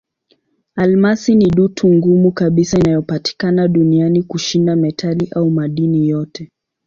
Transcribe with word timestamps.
Almasi 0.75 1.35
ni 1.35 1.45
dutu 1.45 1.93
ngumu 1.93 2.31
kabisa 2.31 2.79
inayopatikana 2.79 3.67
duniani 3.67 4.23
kushinda 4.23 4.75
metali 4.75 5.27
au 5.35 5.49
madini 5.51 6.09
yote. 6.09 6.49